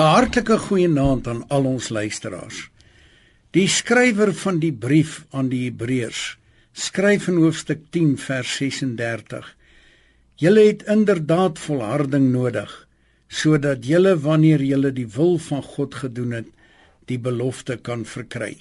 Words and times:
'n 0.00 0.12
Hartlike 0.16 0.56
goeienaand 0.56 1.26
aan 1.28 1.40
al 1.54 1.66
ons 1.68 1.90
luisteraars. 1.92 2.58
Die 3.52 3.66
skrywer 3.68 4.30
van 4.42 4.60
die 4.62 4.72
brief 4.72 5.26
aan 5.36 5.50
die 5.52 5.66
Hebreërs 5.66 6.38
skryf 6.72 7.26
in 7.28 7.40
hoofstuk 7.42 7.82
10 7.96 8.14
vers 8.22 8.54
36: 8.62 9.50
Julle 10.40 10.64
het 10.70 10.86
inderdaad 10.94 11.60
volharding 11.66 12.30
nodig 12.32 12.72
sodat 13.28 13.84
julle 13.90 14.14
wanneer 14.24 14.64
julle 14.70 14.94
die 14.96 15.06
wil 15.18 15.36
van 15.50 15.62
God 15.62 15.94
gedoen 15.94 16.32
het, 16.38 16.48
die 17.04 17.18
belofte 17.18 17.76
kan 17.76 18.08
verkry. 18.08 18.56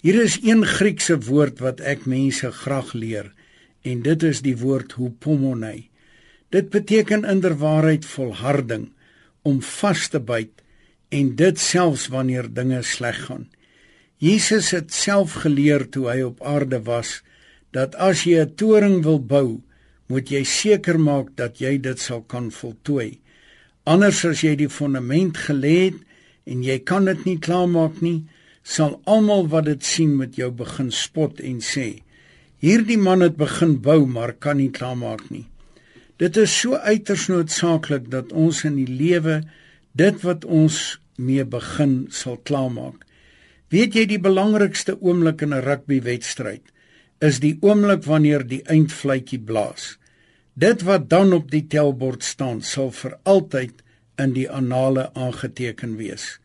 Hier 0.00 0.22
is 0.22 0.40
een 0.42 0.64
Griekse 0.64 1.20
woord 1.28 1.60
wat 1.60 1.84
ek 1.84 2.08
mense 2.08 2.50
graag 2.64 2.94
leer 2.94 3.32
en 3.82 4.00
dit 4.08 4.22
is 4.32 4.40
die 4.40 4.56
woord 4.56 4.96
hupomone. 4.96 5.76
Dit 6.48 6.72
beteken 6.72 7.28
inderwaarheid 7.28 8.08
volharding 8.08 8.95
om 9.46 9.60
vas 9.62 10.08
te 10.10 10.20
byt 10.32 10.62
en 11.14 11.34
dit 11.38 11.60
selfs 11.62 12.08
wanneer 12.14 12.48
dinge 12.50 12.82
sleg 12.82 13.18
gaan. 13.28 13.46
Jesus 14.18 14.72
het 14.74 14.94
self 14.96 15.36
geleer 15.44 15.86
toe 15.92 16.08
hy 16.10 16.20
op 16.26 16.42
aarde 16.42 16.80
was 16.88 17.20
dat 17.76 17.94
as 18.00 18.24
jy 18.24 18.40
'n 18.42 18.54
toring 18.56 19.02
wil 19.04 19.20
bou, 19.20 19.60
moet 20.08 20.30
jy 20.30 20.42
seker 20.44 20.98
maak 20.98 21.36
dat 21.36 21.60
jy 21.60 21.78
dit 21.78 21.98
sal 22.00 22.22
kan 22.22 22.50
voltooi. 22.50 23.18
Anders 23.84 24.24
as 24.24 24.40
jy 24.40 24.56
die 24.56 24.68
fondament 24.68 25.36
gelê 25.36 25.76
het 25.90 26.00
en 26.46 26.62
jy 26.62 26.78
kan 26.78 27.04
dit 27.04 27.24
nie 27.26 27.38
klaarmaak 27.38 28.00
nie, 28.02 28.24
sal 28.62 29.00
almal 29.04 29.46
wat 29.48 29.64
dit 29.64 29.84
sien 29.84 30.16
met 30.16 30.36
jou 30.36 30.50
begin 30.50 30.90
spot 30.90 31.40
en 31.40 31.60
sê: 31.60 32.02
"Hierdie 32.58 32.98
man 32.98 33.20
het 33.20 33.36
begin 33.36 33.80
bou, 33.80 34.06
maar 34.06 34.32
kan 34.32 34.56
nie 34.56 34.70
klaarmaak 34.70 35.30
nie." 35.30 35.46
Dit 36.16 36.36
is 36.40 36.52
so 36.60 36.76
uiters 36.80 37.26
noodsaaklik 37.28 38.06
dat 38.12 38.32
ons 38.32 38.62
in 38.64 38.78
die 38.78 38.88
lewe 38.88 39.42
dit 39.92 40.22
wat 40.24 40.46
ons 40.48 40.96
mee 41.20 41.44
begin 41.44 42.06
sal 42.08 42.38
klaarmaak. 42.48 43.02
Weet 43.68 43.98
jy 43.98 44.06
die 44.08 44.22
belangrikste 44.22 44.96
oomblik 45.00 45.44
in 45.44 45.52
'n 45.52 45.64
rugbywedstryd 45.66 46.72
is 47.20 47.40
die 47.40 47.56
oomblik 47.60 48.04
wanneer 48.04 48.46
die 48.46 48.62
eindfluitjie 48.64 49.40
blaas. 49.40 49.98
Dit 50.54 50.82
wat 50.88 51.08
dan 51.08 51.32
op 51.32 51.50
die 51.50 51.66
tellbord 51.66 52.22
staan 52.24 52.62
sal 52.62 52.90
vir 52.90 53.18
altyd 53.24 53.82
in 54.18 54.32
die 54.32 54.48
annale 54.50 55.10
aangeteken 55.14 55.96
wees. 55.96 56.38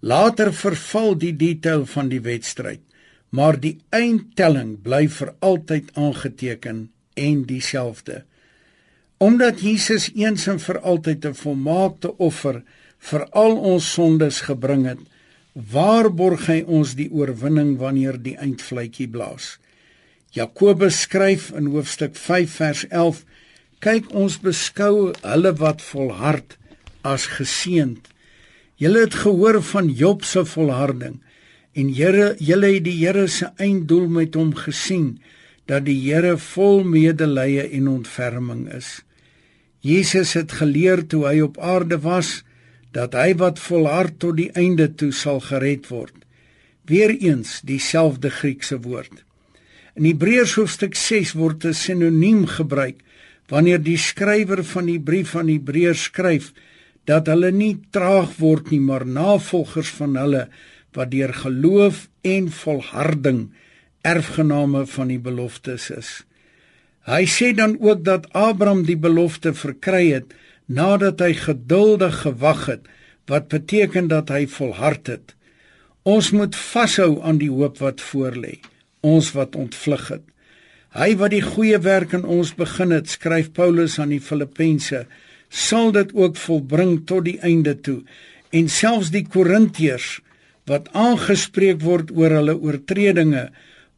Later 0.00 0.52
verval 0.54 1.14
die 1.18 1.36
detail 1.36 1.86
van 1.86 2.08
die 2.08 2.20
wedstryd, 2.20 2.82
maar 3.30 3.60
die 3.60 3.78
eindtelling 3.90 4.82
bly 4.82 5.08
vir 5.08 5.34
altyd 5.38 5.90
aangeteken 5.94 6.90
en 7.14 7.42
dieselfde. 7.46 8.24
Omdat 9.18 9.60
Jesus 9.60 10.10
eens 10.14 10.46
en 10.46 10.58
vir 10.60 10.78
altyd 10.80 11.24
'n 11.24 11.34
volmaakte 11.34 12.16
offer 12.16 12.62
vir 12.98 13.24
al 13.30 13.56
ons 13.56 13.92
sondes 13.92 14.40
gebring 14.40 14.84
het, 14.86 14.98
waarborg 15.52 16.46
hy 16.46 16.64
ons 16.66 16.94
die 16.94 17.08
oorwinning 17.10 17.78
wanneer 17.78 18.22
die 18.22 18.36
eindfluitjie 18.36 19.08
blaas. 19.08 19.58
Jakobus 20.30 21.00
skryf 21.00 21.50
in 21.56 21.66
hoofstuk 21.66 22.16
5 22.16 22.50
vers 22.50 22.86
11: 22.88 23.24
"Kyk 23.78 24.12
ons 24.14 24.38
beskou 24.38 25.12
hulle 25.22 25.52
wat 25.52 25.82
volhard 25.82 26.58
as 27.00 27.26
geseënd. 27.26 28.08
Julle 28.76 29.00
het 29.00 29.14
gehoor 29.14 29.62
van 29.62 29.88
Job 29.88 30.24
se 30.24 30.44
volharding 30.44 31.22
en 31.72 31.88
Here, 31.94 32.36
julle 32.38 32.74
het 32.74 32.84
die 32.84 33.06
Here 33.06 33.26
se 33.28 33.50
einddoel 33.56 34.08
met 34.08 34.34
hom 34.34 34.54
gesien." 34.54 35.20
dat 35.66 35.86
die 35.86 35.98
Here 35.98 36.36
vol 36.38 36.84
medelee 36.86 37.66
en 37.74 37.88
ontferming 37.90 38.66
is. 38.72 39.02
Jesus 39.86 40.32
het 40.34 40.56
geleer 40.58 41.04
toe 41.06 41.22
hy 41.28 41.40
op 41.44 41.58
aarde 41.62 42.00
was 42.02 42.40
dat 42.96 43.14
hy 43.14 43.36
wat 43.38 43.60
volhard 43.62 44.18
tot 44.18 44.38
die 44.40 44.50
einde 44.58 44.88
toe 44.98 45.12
sal 45.14 45.38
gered 45.44 45.86
word. 45.92 46.14
Weereens 46.90 47.60
dieselfde 47.66 48.30
Griekse 48.30 48.80
woord. 48.82 49.22
In 49.94 50.08
Hebreërs 50.08 50.56
hoofstuk 50.58 50.96
6 50.98 51.36
word 51.38 51.64
'n 51.64 51.74
sinoniem 51.74 52.46
gebruik 52.46 52.98
wanneer 53.48 53.78
die 53.82 53.98
skrywer 53.98 54.64
van 54.64 54.86
die 54.86 55.00
brief 55.00 55.36
aan 55.36 55.48
Hebreërs 55.48 56.08
skryf 56.10 56.52
dat 57.06 57.26
hulle 57.30 57.52
nie 57.52 57.78
traag 57.90 58.34
word 58.42 58.70
nie, 58.70 58.80
maar 58.80 59.06
navolgers 59.06 59.90
van 59.98 60.16
hulle 60.16 60.48
wat 60.92 61.10
deur 61.10 61.34
geloof 61.34 62.08
en 62.22 62.50
volharding 62.50 63.52
erfgename 64.02 64.86
van 64.86 65.08
die 65.08 65.22
beloftes 65.22 65.90
is. 65.90 66.10
Hy 67.06 67.22
sê 67.30 67.52
dan 67.54 67.76
ook 67.78 68.02
dat 68.04 68.26
Abraham 68.34 68.82
die 68.86 68.98
belofte 68.98 69.52
verkry 69.54 70.10
het 70.10 70.34
nadat 70.66 71.20
hy 71.22 71.32
geduldig 71.38 72.22
gewag 72.24 72.64
het, 72.66 72.88
wat 73.30 73.46
beteken 73.48 74.08
dat 74.10 74.32
hy 74.34 74.46
volhard 74.50 75.06
het. 75.06 75.34
Ons 76.02 76.32
moet 76.34 76.56
vashou 76.58 77.20
aan 77.22 77.38
die 77.38 77.50
hoop 77.50 77.78
wat 77.82 78.02
voorlê, 78.02 78.58
ons 79.06 79.30
wat 79.38 79.54
ontvlug 79.58 80.08
het. 80.16 80.24
Hy 80.96 81.14
wat 81.20 81.34
die 81.34 81.42
goeie 81.44 81.78
werk 81.82 82.14
in 82.16 82.24
ons 82.24 82.54
begin 82.58 82.94
het, 82.94 83.10
skryf 83.10 83.52
Paulus 83.54 83.98
aan 84.02 84.14
die 84.14 84.22
Filippense, 84.22 85.04
sal 85.50 85.92
dit 85.94 86.10
ook 86.14 86.38
volbring 86.40 87.00
tot 87.06 87.26
die 87.26 87.38
einde 87.44 87.76
toe. 87.78 88.00
En 88.50 88.70
selfs 88.72 89.12
die 89.14 89.26
Korintiërs 89.26 90.20
wat 90.66 90.88
aangespreek 90.96 91.82
word 91.86 92.10
oor 92.14 92.34
hulle 92.40 92.56
oortredinge, 92.58 93.50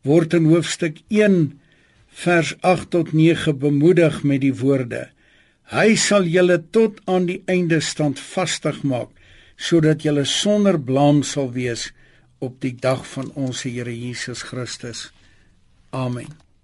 word 0.05 0.35
in 0.37 0.49
hoofstuk 0.53 1.01
vers 2.09 2.55
8 2.61 2.91
tot 2.91 3.13
9 3.13 3.59
bemoedig 3.59 4.23
met 4.23 4.41
die 4.41 4.55
woorde: 4.55 5.09
Hy 5.69 5.95
sal 5.97 6.25
julle 6.25 6.63
tot 6.71 7.01
aan 7.05 7.29
die 7.29 7.43
einde 7.47 7.81
standvastig 7.81 8.83
maak 8.83 9.13
sodat 9.59 10.05
julle 10.07 10.25
sonder 10.25 10.79
blame 10.79 11.27
sal 11.27 11.51
wees 11.53 11.91
op 12.39 12.61
die 12.63 12.75
dag 12.79 13.03
van 13.11 13.33
ons 13.35 13.65
Here 13.67 13.91
Jesus 13.91 14.43
Christus. 14.47 15.09
Amen. 15.91 16.48